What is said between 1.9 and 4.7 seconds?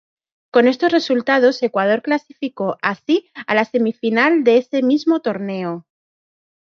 clasificó así a la semifinal de